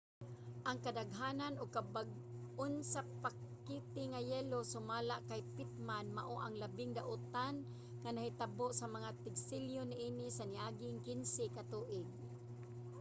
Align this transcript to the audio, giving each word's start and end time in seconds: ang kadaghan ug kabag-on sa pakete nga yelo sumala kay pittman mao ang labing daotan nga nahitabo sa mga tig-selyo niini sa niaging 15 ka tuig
ang 0.69 0.77
kadaghan 0.85 1.55
ug 1.61 1.69
kabag-on 1.77 2.73
sa 2.93 3.01
pakete 3.23 4.01
nga 4.11 4.21
yelo 4.31 4.59
sumala 4.73 5.15
kay 5.29 5.41
pittman 5.55 6.07
mao 6.17 6.35
ang 6.41 6.55
labing 6.63 6.91
daotan 6.97 7.55
nga 8.01 8.09
nahitabo 8.15 8.67
sa 8.79 8.87
mga 8.95 9.09
tig-selyo 9.23 9.81
niini 9.87 10.27
sa 10.37 10.45
niaging 10.53 10.97
15 11.07 11.55
ka 11.55 11.63
tuig 11.71 12.07